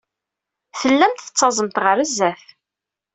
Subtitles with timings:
[0.79, 2.43] Tellamt tettaẓemt ɣer sdat.